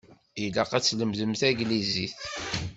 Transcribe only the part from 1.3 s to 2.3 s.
taglizit.